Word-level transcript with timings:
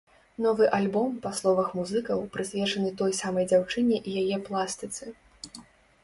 Новы 0.43 0.67
альбом, 0.77 1.09
па 1.25 1.31
словах 1.39 1.67
музыкаў, 1.79 2.23
прысвечаны 2.37 2.89
той 3.01 3.13
самай 3.17 3.45
дзяўчыне 3.51 3.97
і 3.99 4.15
яе 4.23 4.37
пластыцы. 4.49 5.05